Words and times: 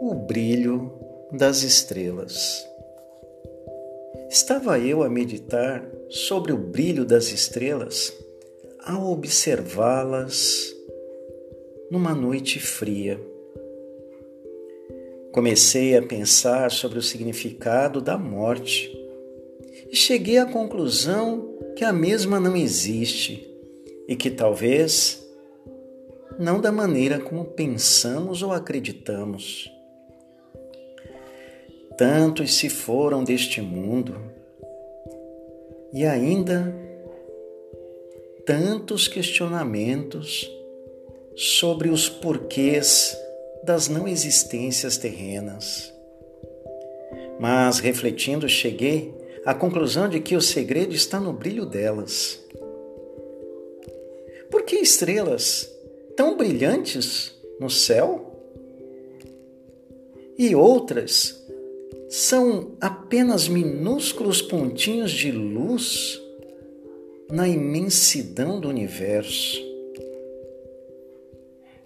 O 0.00 0.14
brilho 0.26 0.90
das 1.30 1.62
estrelas. 1.62 2.66
Estava 4.30 4.78
eu 4.78 5.02
a 5.02 5.10
meditar 5.10 5.86
sobre 6.08 6.52
o 6.52 6.56
brilho 6.56 7.04
das 7.04 7.32
estrelas 7.32 8.12
ao 8.82 9.10
observá-las 9.10 10.74
numa 11.90 12.14
noite 12.14 12.58
fria. 12.60 13.33
Comecei 15.34 15.96
a 15.96 16.00
pensar 16.00 16.70
sobre 16.70 16.96
o 16.96 17.02
significado 17.02 18.00
da 18.00 18.16
morte 18.16 18.88
e 19.90 19.96
cheguei 19.96 20.38
à 20.38 20.46
conclusão 20.46 21.58
que 21.74 21.82
a 21.82 21.92
mesma 21.92 22.38
não 22.38 22.56
existe 22.56 23.44
e 24.06 24.14
que 24.14 24.30
talvez 24.30 25.20
não 26.38 26.60
da 26.60 26.70
maneira 26.70 27.18
como 27.18 27.46
pensamos 27.46 28.44
ou 28.44 28.52
acreditamos. 28.52 29.68
Tantos 31.98 32.54
se 32.54 32.68
foram 32.68 33.24
deste 33.24 33.60
mundo 33.60 34.14
e 35.92 36.04
ainda 36.04 36.72
tantos 38.46 39.08
questionamentos 39.08 40.48
sobre 41.34 41.88
os 41.88 42.08
porquês 42.08 43.18
das 43.64 43.88
não 43.88 44.06
existências 44.06 44.96
terrenas. 44.96 45.92
Mas 47.40 47.78
refletindo, 47.78 48.48
cheguei 48.48 49.14
à 49.44 49.54
conclusão 49.54 50.08
de 50.08 50.20
que 50.20 50.36
o 50.36 50.40
segredo 50.40 50.94
está 50.94 51.18
no 51.18 51.32
brilho 51.32 51.66
delas. 51.66 52.40
Por 54.50 54.62
que 54.62 54.76
estrelas 54.76 55.68
tão 56.16 56.36
brilhantes 56.36 57.34
no 57.58 57.68
céu 57.68 58.32
e 60.38 60.54
outras 60.54 61.42
são 62.08 62.76
apenas 62.80 63.48
minúsculos 63.48 64.40
pontinhos 64.42 65.10
de 65.10 65.32
luz 65.32 66.20
na 67.30 67.48
imensidão 67.48 68.60
do 68.60 68.68
universo. 68.68 69.60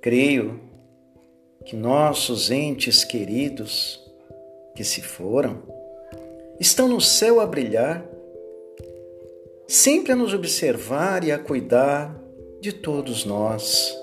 Creio 0.00 0.60
que 1.64 1.76
nossos 1.76 2.50
entes 2.50 3.04
queridos 3.04 4.00
que 4.74 4.84
se 4.84 5.00
foram 5.00 5.62
estão 6.58 6.88
no 6.88 7.00
céu 7.00 7.40
a 7.40 7.46
brilhar, 7.46 8.04
sempre 9.66 10.12
a 10.12 10.16
nos 10.16 10.32
observar 10.32 11.24
e 11.24 11.32
a 11.32 11.38
cuidar 11.38 12.20
de 12.60 12.72
todos 12.72 13.24
nós. 13.24 13.96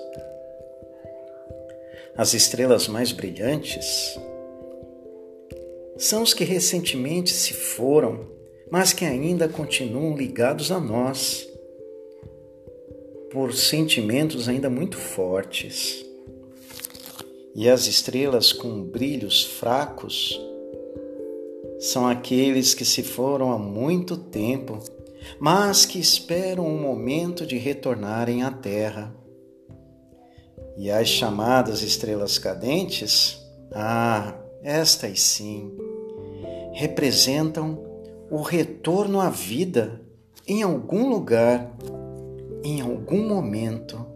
As 2.16 2.34
estrelas 2.34 2.88
mais 2.88 3.12
brilhantes 3.12 4.18
são 5.96 6.22
os 6.22 6.34
que 6.34 6.44
recentemente 6.44 7.30
se 7.30 7.54
foram, 7.54 8.28
mas 8.70 8.92
que 8.92 9.04
ainda 9.04 9.48
continuam 9.48 10.16
ligados 10.16 10.70
a 10.70 10.80
nós 10.80 11.48
por 13.30 13.54
sentimentos 13.54 14.48
ainda 14.48 14.68
muito 14.68 14.96
fortes. 14.98 16.09
E 17.54 17.68
as 17.68 17.86
estrelas 17.86 18.52
com 18.52 18.84
brilhos 18.84 19.44
fracos 19.44 20.40
são 21.80 22.06
aqueles 22.06 22.74
que 22.74 22.84
se 22.84 23.02
foram 23.02 23.50
há 23.50 23.58
muito 23.58 24.16
tempo, 24.16 24.78
mas 25.40 25.84
que 25.84 25.98
esperam 25.98 26.66
um 26.66 26.80
momento 26.80 27.44
de 27.44 27.58
retornarem 27.58 28.42
à 28.42 28.50
Terra. 28.50 29.14
E 30.76 30.90
as 30.90 31.08
chamadas 31.08 31.82
estrelas 31.82 32.38
cadentes, 32.38 33.40
ah, 33.72 34.34
estas 34.62 35.20
sim, 35.20 35.76
representam 36.72 37.84
o 38.30 38.42
retorno 38.42 39.20
à 39.20 39.28
vida 39.28 40.00
em 40.46 40.62
algum 40.62 41.08
lugar, 41.08 41.74
em 42.62 42.80
algum 42.80 43.26
momento. 43.26 44.06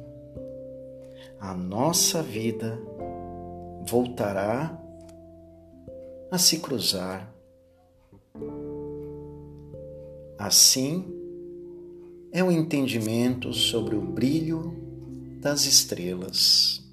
A 1.40 1.54
nossa 1.54 2.22
vida 2.22 2.78
voltará 3.94 4.76
a 6.28 6.36
se 6.36 6.58
cruzar. 6.58 7.32
Assim 10.36 11.04
é 12.32 12.42
o 12.42 12.50
entendimento 12.50 13.52
sobre 13.52 13.94
o 13.94 14.00
brilho 14.00 14.74
das 15.40 15.64
estrelas. 15.64 16.83